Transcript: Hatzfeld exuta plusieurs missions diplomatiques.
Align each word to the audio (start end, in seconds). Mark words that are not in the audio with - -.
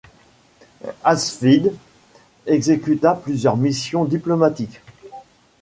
Hatzfeld 1.03 1.73
exuta 2.47 3.13
plusieurs 3.13 3.55
missions 3.55 4.03
diplomatiques. 4.03 4.81